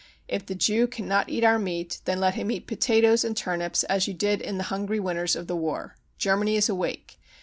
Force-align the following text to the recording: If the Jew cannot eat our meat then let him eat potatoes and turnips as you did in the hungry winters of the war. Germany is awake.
If 0.27 0.47
the 0.47 0.55
Jew 0.55 0.87
cannot 0.87 1.29
eat 1.29 1.43
our 1.43 1.59
meat 1.59 1.99
then 2.05 2.19
let 2.19 2.33
him 2.33 2.49
eat 2.49 2.65
potatoes 2.65 3.23
and 3.23 3.37
turnips 3.37 3.83
as 3.83 4.07
you 4.07 4.15
did 4.15 4.41
in 4.41 4.57
the 4.57 4.63
hungry 4.73 4.99
winters 4.99 5.35
of 5.35 5.45
the 5.45 5.55
war. 5.55 5.95
Germany 6.17 6.55
is 6.55 6.67
awake. 6.67 7.19